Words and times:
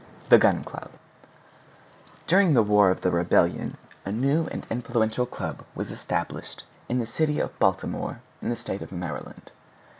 THE 0.29 0.39
GUN 0.39 0.63
CLUB 0.63 0.89
During 2.25 2.55
the 2.55 2.63
War 2.63 2.89
of 2.89 3.01
the 3.01 3.11
Rebellion, 3.11 3.77
a 4.03 4.11
new 4.11 4.47
and 4.47 4.65
influential 4.71 5.27
club 5.27 5.63
was 5.75 5.91
established 5.91 6.63
in 6.89 6.97
the 6.97 7.05
city 7.05 7.39
of 7.39 7.59
Baltimore 7.59 8.19
in 8.41 8.49
the 8.49 8.55
State 8.55 8.81
of 8.81 8.91
Maryland. 8.91 9.51